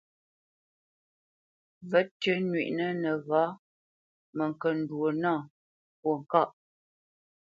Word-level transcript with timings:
Və̌tʉ́ 1.89 2.33
nywíʼnə 2.47 2.87
nəghǎ 3.01 3.43
məŋkəndwo 4.35 5.07
nâ 5.21 5.33
fwo 5.99 6.11
ŋkâʼ. 6.21 6.49